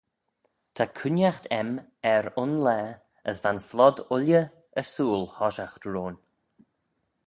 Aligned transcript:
Ta 0.75 0.85
cooinaght 0.97 1.45
aym 1.57 1.71
er 2.13 2.25
un 2.43 2.53
laa 2.65 2.89
as 3.29 3.37
va'n 3.43 3.59
flod 3.69 3.95
ooilley 4.13 4.47
ersooyl 4.79 5.25
hoshiaght 5.37 5.83
roin. 5.93 6.15